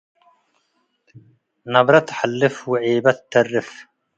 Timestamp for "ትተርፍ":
3.17-3.69